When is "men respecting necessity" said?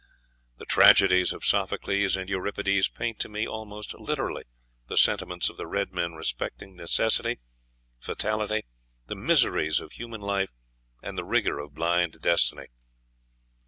5.93-7.39